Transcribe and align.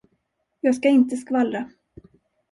Jag 0.61 0.75
ska 0.75 0.87
inte 0.89 1.17
skvallra. 1.17 1.69